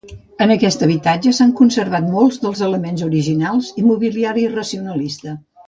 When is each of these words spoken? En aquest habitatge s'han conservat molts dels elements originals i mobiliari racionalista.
En 0.43 0.53
aquest 0.53 0.85
habitatge 0.85 1.33
s'han 1.39 1.51
conservat 1.59 2.09
molts 2.15 2.41
dels 2.47 2.63
elements 2.69 3.05
originals 3.11 3.71
i 3.83 3.87
mobiliari 3.93 4.51
racionalista. 4.59 5.39